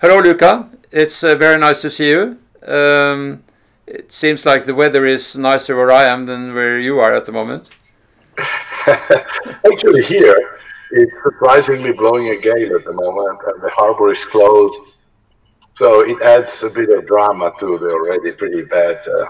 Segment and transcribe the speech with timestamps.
[0.00, 0.70] Hello, Luca.
[0.92, 2.38] It's uh, very nice to see you.
[2.64, 3.42] Um,
[3.84, 7.26] it seems like the weather is nicer where I am than where you are at
[7.26, 7.70] the moment.
[8.86, 10.60] Actually, here
[10.92, 14.98] it's surprisingly blowing a gale at the moment, and the harbor is closed.
[15.74, 19.26] So it adds a bit of drama to the already pretty bad uh,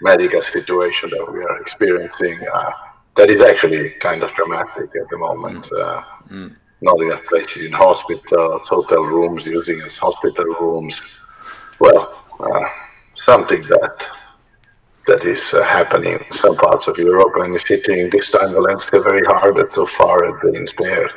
[0.00, 2.38] medical situation that we are experiencing.
[2.54, 2.70] Uh,
[3.16, 5.64] that is actually kind of dramatic at the moment.
[5.64, 5.82] Mm.
[5.82, 6.56] Uh, mm
[7.00, 11.00] enough places in hospitals, hotel rooms, using as hospital rooms.
[11.78, 12.68] Well, uh,
[13.14, 14.08] something that
[15.06, 19.00] that is uh, happening in some parts of Europe and is hitting this time Valencia
[19.00, 21.10] very hard, but so far it's been spared.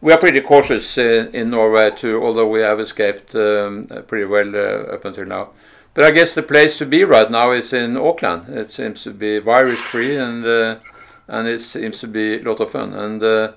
[0.00, 4.54] We are pretty cautious uh, in Norway too, although we have escaped um, pretty well
[4.54, 5.50] uh, up until now.
[5.94, 8.48] But I guess the place to be right now is in Auckland.
[8.48, 10.80] It seems to be virus free and uh,
[11.28, 12.92] and it seems to be a lot of fun.
[12.92, 13.52] And uh,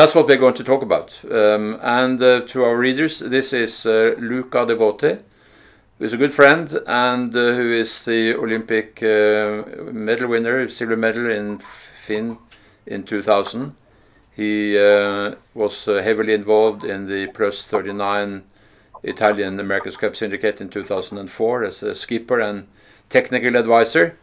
[0.00, 1.20] that's what we're going to talk about.
[1.30, 5.20] Um, and uh, to our readers, this is uh, Luca Devoti,
[5.98, 10.96] who is a good friend and uh, who is the Olympic uh, medal winner, silver
[10.96, 12.38] medal in Finn
[12.86, 13.76] in 2000.
[14.34, 18.44] He uh, was uh, heavily involved in the Plus 39
[19.02, 22.68] Italian America's Cup Syndicate in 2004 as a skipper and
[23.10, 24.16] technical advisor.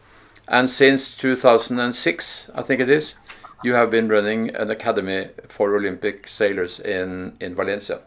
[0.48, 3.14] And since 2006, I think it is,
[3.62, 8.00] you have been running an academy for Olympic sailors in, in Valencia.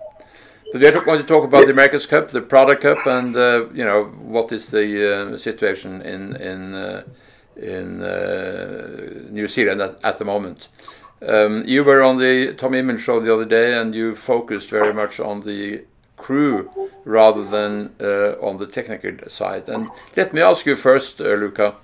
[0.71, 3.65] But we are going to talk about the America's Cup, the Prada Cup, and uh,
[3.73, 7.03] you know what is the uh, situation in in uh,
[7.57, 10.69] in uh, New Zealand at, at the moment.
[11.27, 14.93] Um, you were on the Tom Ehman show the other day, and you focused very
[14.93, 15.83] much on the
[16.15, 16.69] crew
[17.03, 19.67] rather than uh, on the technical side.
[19.67, 21.75] And let me ask you first, uh, Luca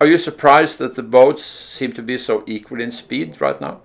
[0.00, 3.80] are you surprised that the boats seem to be so equal in speed right now?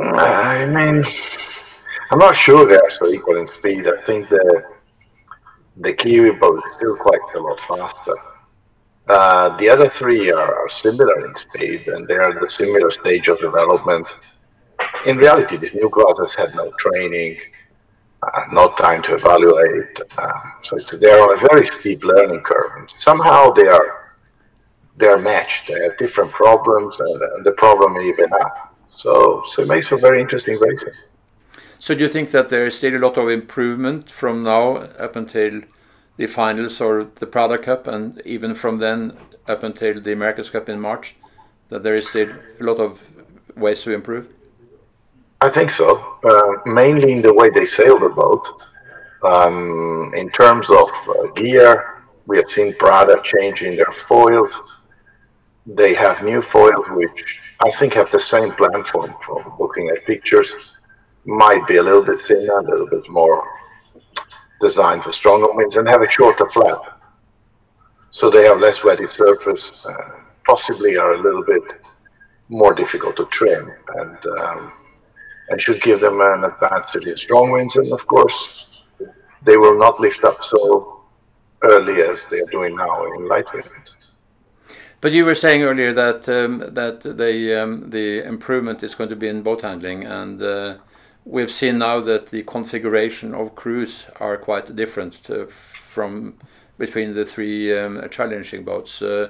[0.00, 1.04] I mean,
[2.10, 3.86] I'm not sure they are so equal in speed.
[3.86, 4.64] I think the
[5.76, 8.14] the Kiwi boat is still quite a lot faster.
[9.08, 12.90] Uh, the other three are, are, similar in speed, and they are at the similar
[12.90, 14.06] stage of development.
[15.06, 17.36] In reality, this new class has had no training
[18.50, 20.00] no time to evaluate.
[20.16, 22.72] Uh, so it's, they're on a very steep learning curve.
[22.76, 24.02] And somehow they are
[24.96, 25.68] they're matched.
[25.68, 28.74] They have different problems, and, and the problem even up.
[28.90, 31.06] So, so it makes for very interesting races.
[31.78, 35.16] So, do you think that there is still a lot of improvement from now up
[35.16, 35.62] until
[36.16, 39.16] the finals or the Prada Cup, and even from then
[39.48, 41.16] up until the America's Cup in March?
[41.70, 43.02] That there is still a lot of
[43.56, 44.28] ways to improve?
[45.42, 45.90] I think so.
[46.22, 48.62] Uh, mainly in the way they sail the boat.
[49.24, 54.82] Um, in terms of uh, gear, we have seen Prada changing their foils.
[55.66, 60.74] They have new foils which I think have the same platform from looking at pictures.
[61.24, 63.44] Might be a little bit thinner, a little bit more
[64.60, 67.00] designed for stronger winds, and have a shorter flap.
[68.10, 71.84] So they have less wetty surface, uh, possibly are a little bit
[72.48, 73.72] more difficult to trim.
[73.96, 74.72] And um,
[75.48, 77.76] and should give them an advantage in strong winds.
[77.76, 78.84] And of course,
[79.42, 81.00] they will not lift up so
[81.62, 84.12] early as they are doing now in light winds.
[85.00, 89.16] But you were saying earlier that um, that the um, the improvement is going to
[89.16, 90.74] be in boat handling, and uh,
[91.24, 96.34] we've seen now that the configuration of crews are quite different uh, from
[96.78, 99.02] between the three um, challenging boats.
[99.02, 99.28] Uh,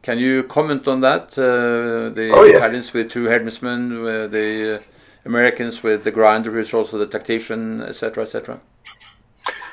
[0.00, 1.38] can you comment on that?
[1.38, 2.56] Uh, the oh, yeah.
[2.56, 4.80] Italians with two helmsmen, uh, the
[5.24, 8.60] Americans with the grinder, who's also the tactician, etc., etc.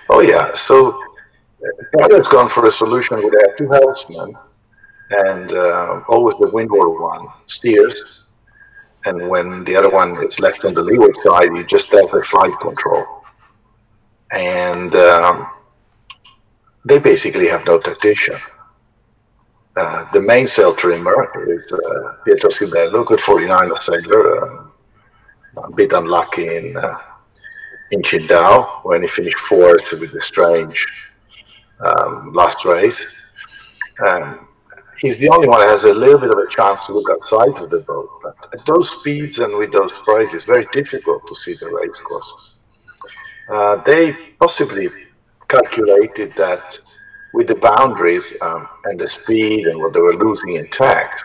[0.09, 0.99] Oh yeah, so
[1.93, 4.35] Canada has gone for a solution they have two helmsmen,
[5.11, 8.25] and uh, always the windward one steers,
[9.05, 12.23] and when the other one is left on the leeward side, he just does the
[12.23, 13.05] flight control,
[14.31, 15.49] and um,
[16.85, 18.37] they basically have no tactician.
[19.75, 24.56] Uh, the mainsail trimmer is uh, Pietro Sibello, good 49er sailor, uh,
[25.63, 26.97] a bit unlucky in uh,
[27.91, 30.85] in Qingdao when he finished fourth with the strange
[31.79, 33.25] um, last race.
[34.07, 34.47] Um,
[34.99, 37.61] he's the only one that has a little bit of a chance to look outside
[37.61, 38.09] of the boat.
[38.21, 41.99] But at those speeds and with those prices, it's very difficult to see the race
[41.99, 42.53] course.
[43.49, 44.89] Uh, they possibly
[45.47, 46.79] calculated that
[47.33, 51.23] with the boundaries um, and the speed and what they were losing in tax,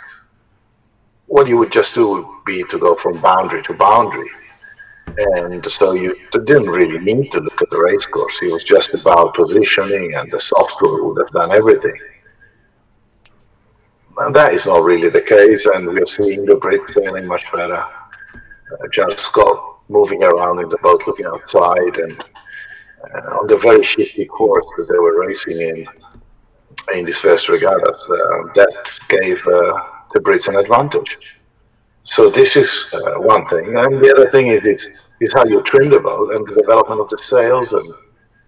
[1.32, 4.28] what you would just do would be to go from boundary to boundary.
[5.16, 8.42] And so you didn't really need to look at the race course.
[8.42, 11.98] It was just about positioning, and the software would have done everything.
[14.18, 17.50] And that is not really the case, and we are seeing the Brits sailing much
[17.50, 17.82] better.
[18.72, 22.22] Uh, just got moving around in the boat, looking outside, and
[23.04, 25.86] uh, on the very shifty course that they were racing in
[26.94, 31.38] in this first regattas, uh, that gave uh, the Brits an advantage.
[32.04, 35.62] So this is uh, one thing, and the other thing is it's, is how you
[35.62, 37.88] trim the boat and the development of the sails and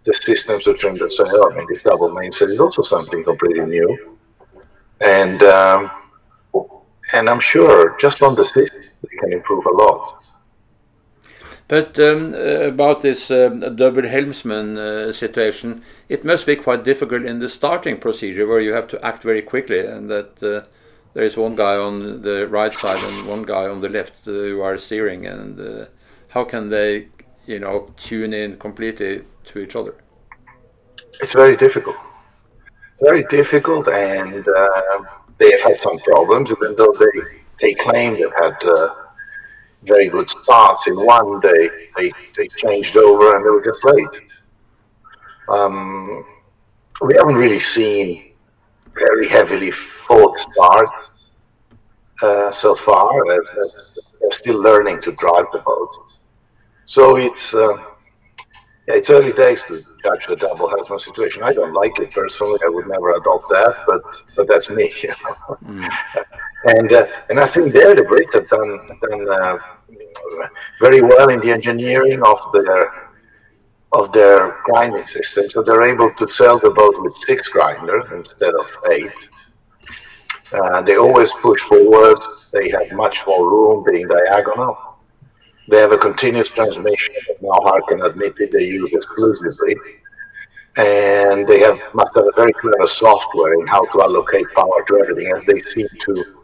[0.04, 1.48] the systems to trim the sail.
[1.50, 4.18] I mean, this double mainsail is also something completely new,
[5.00, 5.90] and um,
[7.12, 10.24] and I'm sure just on the system they can improve a lot.
[11.66, 17.38] But um, about this uh, double helmsman uh, situation, it must be quite difficult in
[17.38, 20.66] the starting procedure where you have to act very quickly and that uh,
[21.14, 24.30] there is one guy on the right side and one guy on the left uh,
[24.30, 25.86] who are steering and uh,
[26.28, 27.08] how can they,
[27.46, 29.94] you know, tune in completely to each other?
[31.20, 31.96] It's very difficult.
[33.00, 34.98] Very difficult and uh,
[35.38, 37.20] they have had some problems even though they,
[37.60, 38.56] they claim they've had
[39.84, 40.88] very good starts.
[40.88, 44.22] In one day, they, they changed over and they were just late.
[45.48, 46.24] Um,
[47.02, 48.33] we haven't really seen
[48.94, 51.30] very heavily fought starts
[52.22, 53.24] uh, so far.
[53.26, 55.94] They're, they're, still learning to drive the boat.
[56.86, 57.76] So it's uh,
[58.88, 61.42] yeah, it's early days to judge the double helmsman situation.
[61.42, 62.58] I don't like it personally.
[62.64, 64.02] I would never adopt that, but
[64.36, 64.92] but that's me.
[65.02, 65.58] You know?
[65.64, 65.88] mm.
[66.66, 68.70] And uh, and I think there the Brits have done
[69.02, 69.58] done uh,
[70.80, 73.03] very well in the engineering of their
[73.94, 75.48] of their grinding system.
[75.48, 79.28] So they're able to sell the boat with six grinders instead of eight.
[80.52, 82.18] Uh, they always push forward.
[82.52, 84.76] They have much more room being diagonal.
[85.68, 89.76] They have a continuous transmission that now Harken admitted they use exclusively.
[90.76, 94.98] And they have must have a very clever software in how to allocate power to
[95.00, 96.43] everything as they seem to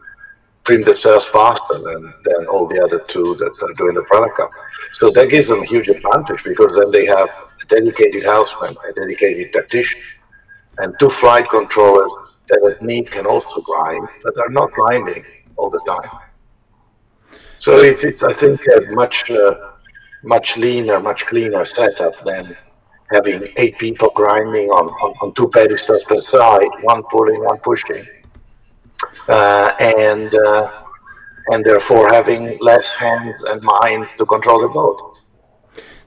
[0.63, 4.31] trim the cells faster than, than all the other two that are doing the Prada
[4.33, 4.51] Cup.
[4.93, 8.93] So that gives them a huge advantage because then they have a dedicated helmsman, a
[8.93, 10.01] dedicated tactician,
[10.77, 12.13] and two flight controllers
[12.47, 15.23] that at need can also grind, but are not grinding
[15.57, 16.19] all the time.
[17.59, 19.55] So it's, it's I think, a much, uh,
[20.23, 22.55] much leaner, much cleaner setup than
[23.11, 28.05] having eight people grinding on, on, on two pedestals per side, one pulling, one pushing
[29.27, 30.71] and uh,
[31.47, 35.17] and therefore having less hands and minds to control the boat.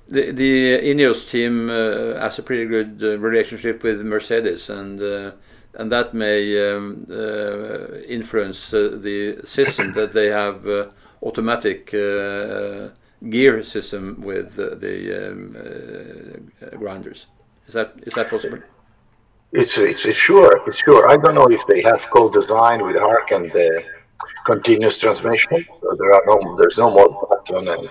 [0.08, 5.32] The, the Ineos team uh, has a pretty good uh, relationship with Mercedes, and uh,
[5.74, 10.66] and that may um, uh, influence the system that they have
[11.22, 11.90] automatic
[13.30, 17.26] gear system with the um, grinders.
[17.66, 18.58] Is that is that possible?
[19.56, 21.08] It's, it's, it's sure, it's sure.
[21.08, 23.84] I don't know if they have co-designed with Harken the
[24.44, 25.64] continuous transmission.
[25.80, 27.88] So there are no, there's no more button and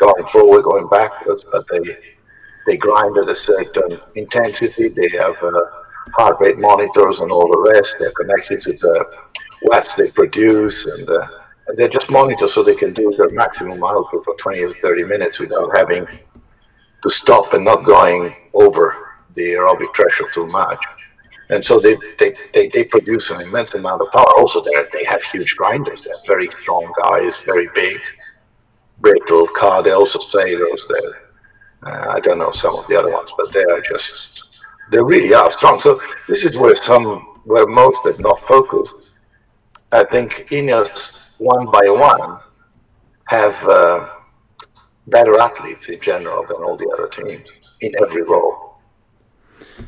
[0.00, 1.98] going forward, going backwards, but they
[2.66, 4.88] they grind at a certain intensity.
[4.88, 5.60] They have uh,
[6.16, 7.96] heart rate monitors and all the rest.
[8.00, 9.06] They're connected to the
[9.62, 11.28] watts they produce, and, uh,
[11.68, 15.04] and they're just monitored so they can do their maximum output for 20 or 30
[15.04, 16.06] minutes without having
[17.02, 19.05] to stop and not going over
[19.36, 20.78] the aerobic threshold too much.
[21.48, 24.26] And so they, they, they, they, produce an immense amount of power.
[24.36, 26.02] Also, they have huge grinders.
[26.02, 28.00] They're very strong guys, very big,
[28.98, 29.82] brittle car.
[29.82, 30.88] They also sailors.
[30.88, 31.30] There,
[31.84, 35.34] uh, I don't know some of the other ones, but they are just they really
[35.34, 35.78] are strong.
[35.78, 39.20] So this is where some where most have not focused.
[39.92, 42.40] I think Ineos one by one
[43.28, 44.08] have uh,
[45.08, 47.48] better athletes in general than all the other teams
[47.80, 48.75] in every role.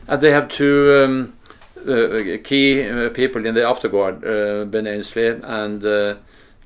[0.06, 1.38] And they have two um,
[1.86, 6.16] uh, key uh, people in the afterguard, uh, Ben Ainslie and uh,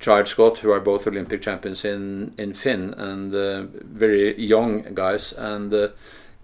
[0.00, 5.32] Giles Scott, who are both Olympic champions in, in Finn and uh, very young guys.
[5.32, 5.88] And uh,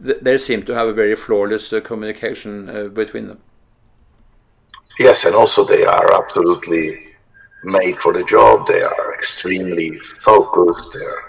[0.04, 3.40] th they seem to have a very flawless communication between them.
[4.99, 7.08] Yes, and also they are absolutely
[7.64, 8.66] made for the job.
[8.66, 10.92] They are extremely focused.
[10.92, 11.27] They're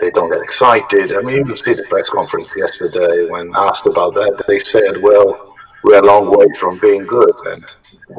[0.00, 1.12] they don't get excited.
[1.12, 5.54] I mean, you see the press conference yesterday when asked about that, they said, well,
[5.84, 7.34] we're a long way from being good.
[7.46, 7.64] And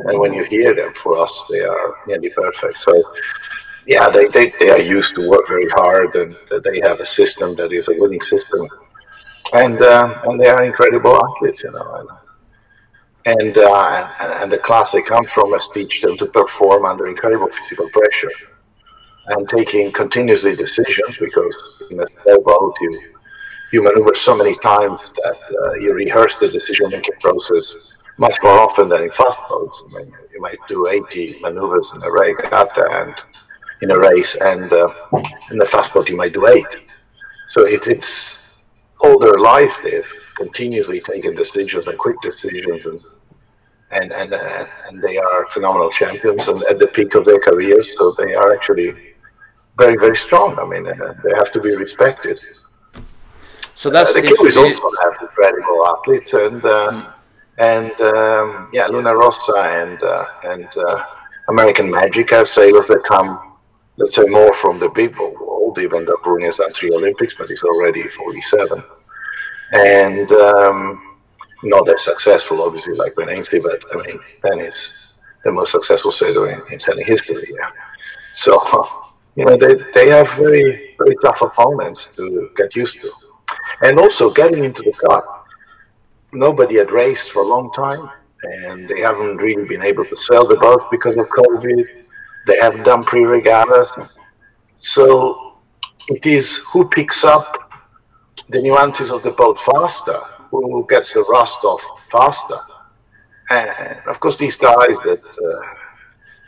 [0.05, 2.79] and when you hear them, for us, they are nearly perfect.
[2.79, 2.93] So,
[3.85, 7.55] yeah, they, they, they are used to work very hard and they have a system
[7.55, 8.67] that is a winning system.
[9.53, 12.17] And, uh, and they are incredible athletes, you know.
[13.25, 16.85] And, and, uh, and, and the class they come from has teach them to perform
[16.85, 18.31] under incredible physical pressure
[19.27, 23.13] and taking continuously decisions because in a sailboat you
[23.71, 28.59] you maneuver so many times that uh, you rehearse the decision making process much more
[28.59, 29.83] often than in fast boats.
[29.83, 33.15] I mean, you might do 80 maneuvers in a regatta and
[33.81, 34.87] in a race, and uh,
[35.49, 36.93] in a fast boat you might do eight.
[37.47, 38.63] so it's it's
[39.01, 43.01] all their life they've continuously taken decisions and quick decisions and
[43.91, 47.97] and and, uh, and they are phenomenal champions and at the peak of their careers.
[47.97, 49.12] So they are actually
[49.77, 50.57] very very strong.
[50.59, 52.39] I mean, uh, they have to be respected.
[53.75, 56.61] So that's uh, the Kiwis also have incredible athletes and.
[56.61, 57.13] Mm.
[57.59, 61.05] And um, yeah, Luna Rossa and uh, and uh,
[61.49, 63.53] American Magic have sailors that come,
[63.97, 67.49] let's say, more from the big world, even though Bruni has done three Olympics, but
[67.49, 68.83] he's already 47.
[69.73, 71.17] And um,
[71.63, 75.13] not as successful, obviously, like Ben Ainslie, but I mean, Ben is
[75.43, 77.43] the most successful sailor in, in sailing history.
[77.49, 77.69] Yeah.
[78.31, 78.57] So,
[79.35, 83.11] you know, they, they have very, very tough opponents to get used to.
[83.81, 85.47] And also getting into the cup,
[86.31, 88.09] nobody had raced for a long time,
[88.43, 91.85] and they haven't really been able to sell the boat because of COVID.
[92.45, 94.17] They have done pre-regattas.
[94.75, 95.57] So
[96.09, 97.71] it is who picks up
[98.49, 100.19] the nuances of the boat faster
[100.51, 102.57] who gets the rust off faster.
[103.49, 105.82] And of course, these guys that uh,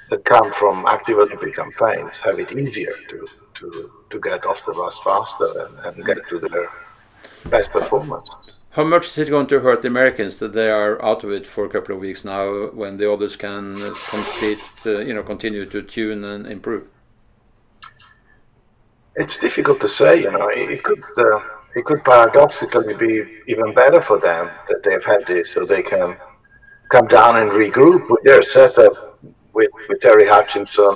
[0.09, 4.73] that come from active Olympic campaigns have it easier to to, to get off the
[4.73, 6.69] bus faster and, and get to their
[7.45, 8.29] best performance.
[8.71, 11.47] How much is it going to hurt the Americans that they are out of it
[11.47, 13.77] for a couple of weeks now, when the others can
[14.09, 16.85] complete, uh, you know, continue to tune and improve?
[19.15, 20.21] It's difficult to say.
[20.23, 21.01] You know, it could.
[21.17, 21.39] Uh,
[21.75, 26.15] it could paradoxically be even better for them that they've had this so they can
[26.89, 29.04] come down and regroup with their setup
[29.55, 30.95] with, with Terry Hutchinson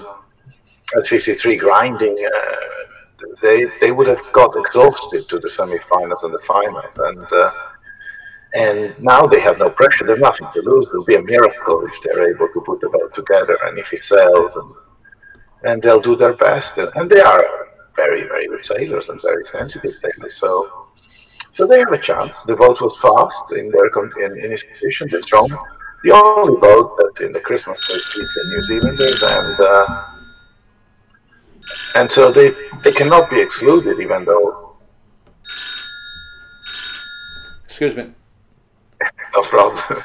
[0.95, 2.17] at 53 grinding.
[2.25, 2.55] Uh,
[3.41, 7.51] they they would have got exhausted to the semi-finals and the finals, and uh,
[8.53, 10.05] and now they have no pressure.
[10.05, 10.87] There's nothing to lose.
[10.87, 14.03] It'll be a miracle if they're able to put the boat together, and if it
[14.03, 14.69] sells, and
[15.63, 16.77] and they'll do their best.
[16.77, 17.43] And they are
[17.95, 20.35] very, very good sailors and very sensitive sailors.
[20.37, 20.87] So,
[21.51, 22.43] so they have a chance.
[22.43, 23.89] The boat was fast in their
[24.25, 25.09] in, in its position.
[25.09, 25.49] They're strong.
[26.03, 30.05] The only boat that in the Christmas beat the New Zealanders, and uh,
[31.95, 32.51] and so they
[32.83, 34.77] they cannot be excluded, even though.
[37.65, 38.11] Excuse me.
[39.33, 40.03] no problem.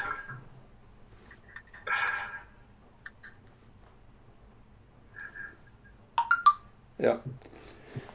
[6.99, 7.17] yeah.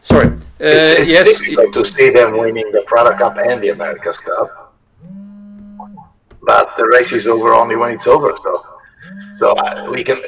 [0.00, 0.26] Sorry.
[0.28, 1.38] Uh, it's, it's yes.
[1.38, 4.59] difficult to see them winning the Prada Cup and the America's Cup.
[6.60, 8.32] But the race is over only when it's over.
[8.44, 8.52] So,
[9.40, 10.18] so uh, we can.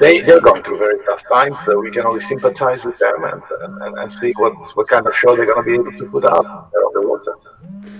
[0.00, 1.56] They they're going through very tough times.
[1.64, 3.42] So we can only sympathize with them and
[3.84, 6.24] and, and see what what kind of show they're going to be able to put
[6.24, 6.46] out
[6.86, 7.34] on the water.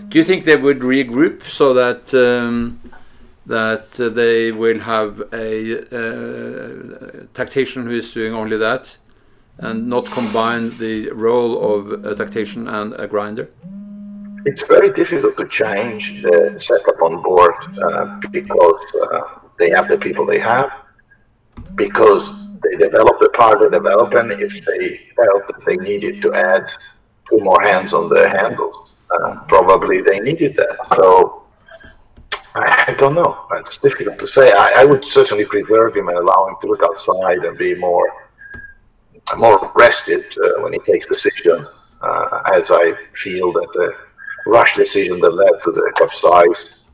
[0.08, 2.02] Do you think they would regroup so that?
[2.26, 2.80] Um,
[3.46, 5.54] that uh, they will have a
[6.00, 8.96] uh, tactician who is doing only that,
[9.58, 13.50] and not combine the role of a tactician and a grinder?
[14.46, 19.20] It's very difficult to change the setup on board uh, because uh,
[19.58, 20.70] they have the people they have,
[21.74, 22.26] because
[22.60, 26.70] they develop the part they develop, and if they felt that they needed to add
[27.30, 30.84] two more hands on the handles, uh, probably they needed that.
[30.94, 31.44] So
[32.54, 33.46] I don't know.
[33.52, 34.52] It's difficult to say.
[34.52, 38.12] I, I would certainly preserve him and allow him to look outside and be more
[39.38, 41.66] more rested uh, when he takes decisions,
[42.02, 43.96] uh, as I feel that the
[44.46, 46.84] rush decision that led to the capsize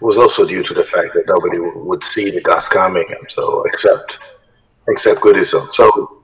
[0.00, 3.64] was also due to the fact that nobody would see the gas coming, and so
[3.64, 4.18] except
[4.88, 5.72] except Goodison.
[5.72, 6.22] So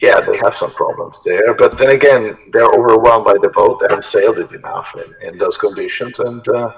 [0.00, 3.80] yeah, they have some problems there, but then again, they're overwhelmed by the boat.
[3.80, 6.72] They haven't sailed it enough in, in those conditions, and uh,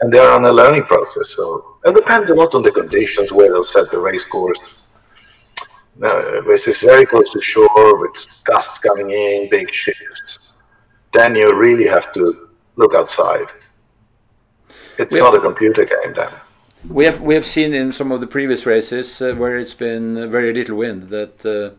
[0.00, 1.30] and they're on a learning process.
[1.30, 4.78] So it depends a lot on the conditions where they'll set the race course
[5.98, 10.47] no, this is very close to shore with gusts coming in, big shifts.
[11.12, 13.46] Then you really have to look outside.
[14.98, 16.32] It's we not have, a computer game then.
[16.88, 20.30] We have we have seen in some of the previous races uh, where it's been
[20.30, 21.76] very little wind that uh,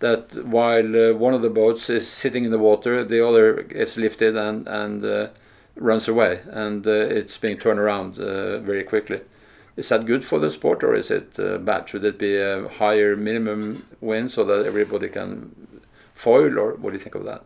[0.00, 3.96] that while uh, one of the boats is sitting in the water, the other is
[3.96, 5.28] lifted and and uh,
[5.76, 9.20] runs away, and uh, it's being turned around uh, very quickly.
[9.76, 11.88] Is that good for the sport or is it uh, bad?
[11.88, 15.54] Should it be a higher minimum win so that everybody can
[16.14, 17.44] foil, or what do you think of that?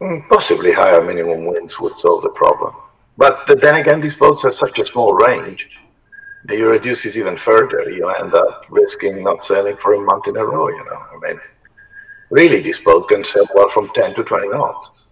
[0.00, 2.74] Mm, possibly higher minimum wins would solve the problem.
[3.16, 5.68] But then again, these boats have such a small range.
[6.50, 10.36] You reduce it even further, you end up risking not sailing for a month in
[10.36, 10.68] a row.
[10.68, 11.40] You know, I mean,
[12.30, 15.06] really, this boat can sail well from 10 to 20 knots.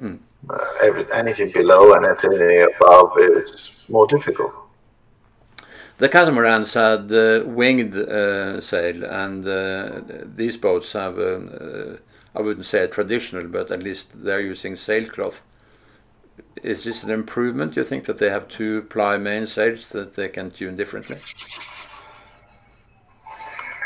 [0.00, 0.18] Mm.
[0.48, 4.52] Uh, every, anything below and anything above is more difficult.
[5.96, 10.00] The catamarans had uh, winged uh, sail, and uh,
[10.36, 11.96] these boats have uh,
[12.38, 15.42] I wouldn't say traditional, but at least they're using sailcloth.
[16.62, 17.74] Is this an improvement?
[17.74, 21.18] Do you think that they have two ply mainsails that they can tune differently?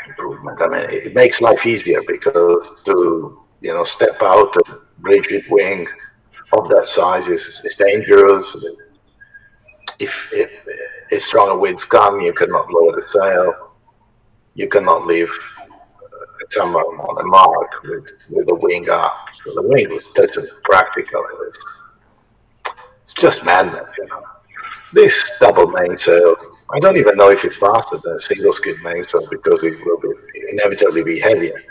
[0.07, 0.61] Improvement.
[0.61, 5.87] I mean, it makes life easier because to you know step out a rigid wing
[6.51, 8.55] of that size is, is dangerous.
[9.97, 10.67] If, if
[11.09, 13.75] if stronger winds come, you cannot lower the sail.
[14.53, 15.31] You cannot leave
[16.55, 19.27] a timber on the mark with, with the wing up.
[19.43, 21.21] So the wing was totally practical.
[21.21, 21.81] It was,
[23.01, 24.23] it's just madness, you know.
[24.93, 26.35] This double mainsail,
[26.71, 29.99] I don't even know if it's faster than a single skid mainsail because it will
[29.99, 30.09] be,
[30.51, 31.61] inevitably be heavier.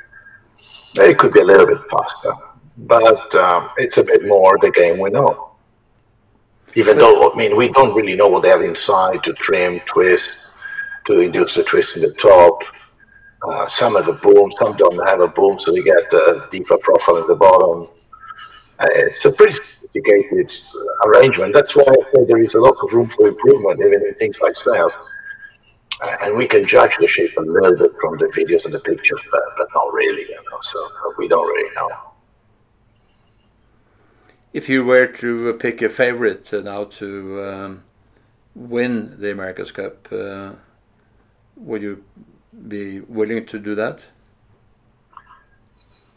[0.96, 2.32] It could be a little bit faster,
[2.78, 5.52] but um, it's a bit more the game we know
[6.74, 10.50] even though I mean we don't really know what they have inside to trim, twist,
[11.06, 12.62] to induce the twist in the top.
[13.44, 16.78] Uh, some of the booms, some don't have a boom, so you get a deeper
[16.78, 17.88] profile at the bottom.
[18.78, 20.56] Uh, it's a pretty sophisticated
[21.06, 21.52] arrangement.
[21.52, 24.54] That's why I there is a lot of room for improvement, even in things like
[24.54, 24.92] sails.
[26.00, 28.80] Uh, and we can judge the shape a little bit from the videos and the
[28.80, 30.58] pictures, but, but not really, you know.
[30.60, 30.78] So
[31.18, 31.88] we don't really know.
[34.52, 37.84] If you were to pick a favorite now to um,
[38.54, 40.52] win the America's Cup, uh,
[41.56, 42.04] would you
[42.68, 44.00] be willing to do that?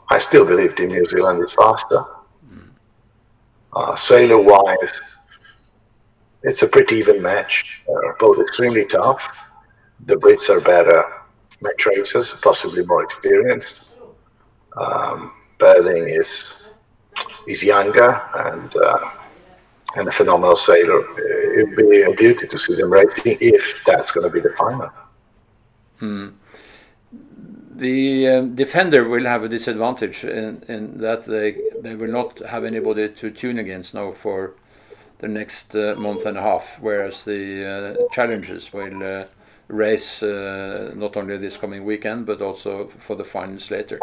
[0.10, 2.01] I still believe Team New Zealand is faster.
[2.51, 2.70] Mm.
[3.74, 5.01] Uh, sailor wise,
[6.44, 7.82] it's a pretty even match.
[7.89, 9.50] Uh, both extremely tough.
[10.06, 11.04] The Brits are better
[11.62, 14.00] match racers, possibly more experienced.
[14.77, 16.70] Um, Burling is
[17.48, 19.12] is younger and uh,
[19.96, 21.01] and a phenomenal sailor.
[21.58, 24.92] It'd be a beauty to see them racing if that's going to be the final.
[25.99, 26.29] Hmm.
[27.75, 32.63] The um, defender will have a disadvantage in, in that they they will not have
[32.63, 34.55] anybody to tune against now for
[35.19, 39.25] the next uh, month and a half, whereas the uh, challengers will uh,
[39.67, 43.99] race uh, not only this coming weekend but also for the finals later.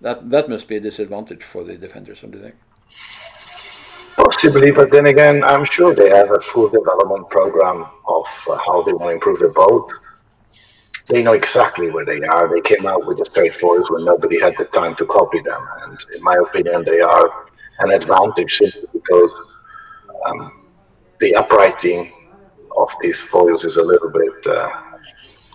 [0.00, 2.56] That that must be a disadvantage for the defenders, don't you think?
[4.16, 8.82] Possibly, but then again, I'm sure they have a full development program of uh, how
[8.82, 9.90] they want to improve the boat.
[11.06, 12.48] They know exactly where they are.
[12.48, 15.62] They came out with the straight foils when nobody had the time to copy them,
[15.82, 17.46] and in my opinion, they are
[17.80, 19.60] an advantage simply because
[20.26, 20.64] um,
[21.20, 22.10] the uprighting
[22.76, 24.68] of these foils is a little bit uh,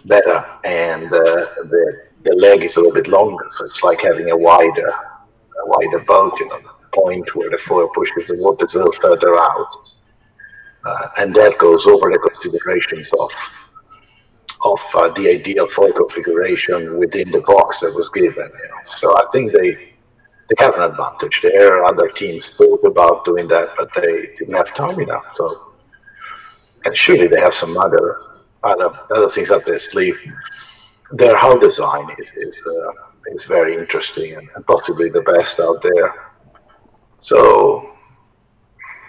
[0.06, 4.30] better, and uh, the the leg is a little bit longer, so it's like having
[4.30, 6.60] a wider a wider boat, you know
[6.94, 9.74] point where the foil pushes the water a little further out.
[10.86, 13.32] Uh, and that goes over the considerations of
[14.64, 18.50] of uh, the ideal foil configuration within the box that was given.
[18.62, 18.82] You know.
[18.86, 19.90] So I think they
[20.50, 21.78] they have an advantage there.
[21.78, 25.26] are Other teams thought about doing that, but they didn't have time enough.
[25.36, 25.74] So,
[26.86, 28.22] and surely they have some other
[28.64, 30.20] other other things up their sleeve.
[31.12, 32.92] Their hull design is is, uh,
[33.34, 36.32] is very interesting and, and possibly the best out there.
[37.22, 37.92] So,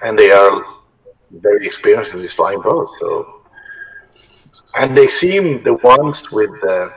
[0.02, 0.64] and they are
[1.30, 2.88] very experienced in this flying boat.
[2.98, 3.39] So,
[4.78, 6.92] and they seem the ones with the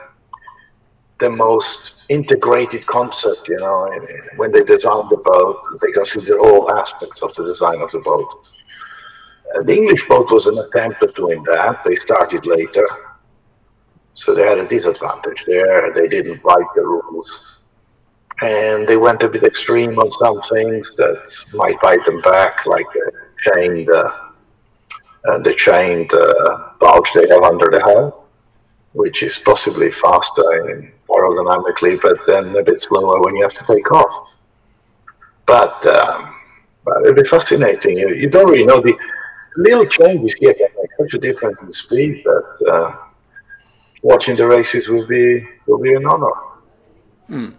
[1.18, 3.48] the most integrated concept.
[3.48, 3.88] You know,
[4.36, 8.46] when they design the boat, they consider all aspects of the design of the boat.
[9.64, 11.84] The English boat was an attempt of doing that.
[11.84, 12.86] They started later,
[14.14, 15.94] so they had a disadvantage there.
[15.94, 17.54] They didn't write the rules
[18.42, 21.22] and they went a bit extreme on some things that
[21.54, 24.10] might bite them back, like the chained, uh,
[25.28, 28.26] uh, the chained uh, bulge they have under the hull,
[28.92, 30.42] which is possibly faster
[31.08, 34.34] aerodynamically, but then a bit slower when you have to take off.
[35.46, 36.34] But, um,
[36.84, 37.98] but it'll be fascinating.
[37.98, 38.96] You, you, don't really know the
[39.56, 42.96] little changes here can make such a difference in speed that uh,
[44.02, 46.32] watching the races will be will be an honor.
[47.30, 47.54] Mm.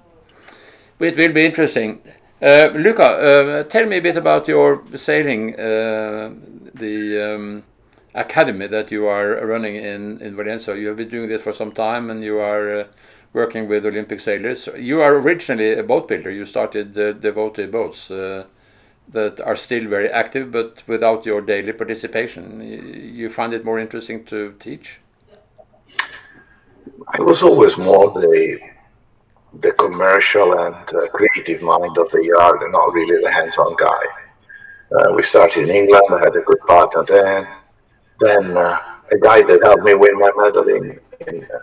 [1.00, 2.02] It will be interesting.
[2.42, 6.32] Uh, Luca, uh, tell me a bit about your sailing, uh,
[6.76, 7.64] the um,
[8.14, 10.76] academy that you are running in, in Valencia.
[10.76, 12.88] You have been doing this for some time and you are uh,
[13.34, 14.70] working with Olympic sailors.
[14.78, 16.32] You are originally a boat builder.
[16.32, 18.46] You started uh, Devoti boats uh,
[19.12, 22.62] that are still very active, but without your daily participation.
[22.62, 25.00] You find it more interesting to teach?
[27.08, 28.60] I was always more the
[29.62, 34.25] the commercial and uh, creative mind of the yard and not really the hands-on guy.
[34.92, 36.04] Uh, we started in England.
[36.14, 37.48] I had a good partner then.
[38.20, 38.78] Then uh,
[39.12, 41.60] a guy that helped me win my medal in, in, uh,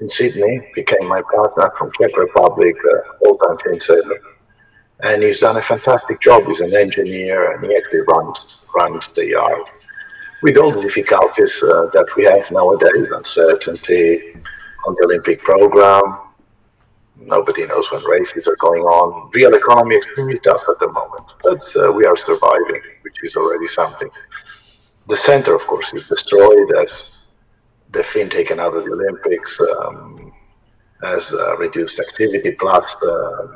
[0.00, 4.20] in Sydney became my partner from Czech Republic, uh, all-time fin sailor.
[5.00, 6.44] and he's done a fantastic job.
[6.46, 9.62] He's an engineer, and he actually runs runs the yard
[10.42, 14.34] with all the difficulties uh, that we have nowadays, uncertainty
[14.86, 16.18] on the Olympic program.
[17.20, 19.30] Nobody knows when races are going on.
[19.34, 23.66] Real economy extremely tough at the moment, but uh, we are surviving, which is already
[23.66, 24.08] something.
[25.08, 27.24] The center, of course, is destroyed as
[27.90, 30.32] the Finn taken out of the Olympics, um,
[31.02, 33.48] as uh, reduced activity, plus uh,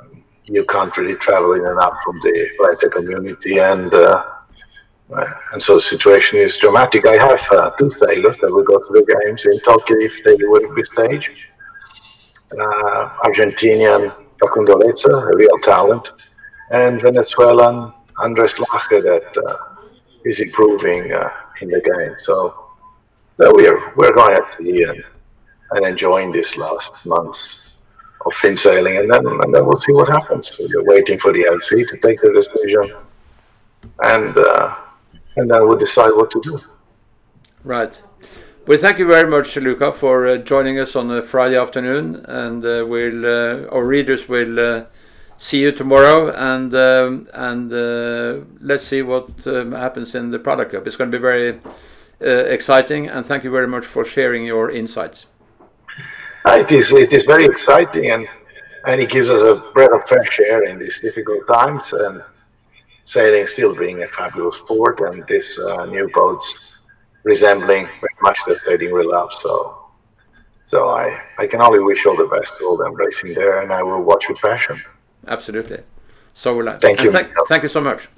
[0.44, 4.24] you can't really travel in and out from the Valencia community, and uh,
[5.52, 7.06] and so the situation is dramatic.
[7.06, 10.36] I have uh, two sailors that will go to the games in Tokyo if they
[10.40, 11.46] would be staged.
[12.60, 16.12] Uh, Argentinian Facundo Olezza, a real talent,
[16.70, 19.56] and Venezuelan Andres Laje that uh,
[20.24, 22.14] is improving uh, in the game.
[22.18, 22.54] So
[23.38, 25.04] we're we're going to sea and,
[25.72, 27.76] and enjoying this last months
[28.26, 30.56] of Finn sailing, and then and then we'll see what happens.
[30.58, 32.94] We're waiting for the IOC to take the decision,
[34.04, 34.76] and uh,
[35.36, 36.58] and then we'll decide what to do.
[37.64, 38.00] Right.
[38.64, 42.64] Well, thank you very much, Luca, for uh, joining us on a Friday afternoon, and
[42.64, 44.84] uh, we'll uh, our readers will uh,
[45.36, 50.64] see you tomorrow, and um, and uh, let's see what um, happens in the Prada
[50.64, 50.86] Cup.
[50.86, 51.58] It's going to be very
[52.24, 55.26] uh, exciting, and thank you very much for sharing your insights.
[56.46, 58.28] It is it is very exciting, and
[58.86, 62.22] and it gives us a breath of fresh air in these difficult times, and
[63.02, 66.71] sailing still being a fabulous sport, and this new boats
[67.24, 68.56] resembling very much the
[68.92, 69.32] we love.
[69.32, 69.78] So,
[70.64, 73.72] so I, I can only wish all the best to all them racing there, and
[73.72, 74.80] I will watch with passion.
[75.26, 75.80] Absolutely.
[76.34, 76.78] So will I.
[76.78, 77.12] Thank and you.
[77.12, 78.08] Th thank you so much.